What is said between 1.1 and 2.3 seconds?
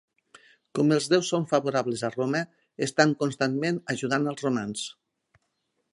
déus són favorables a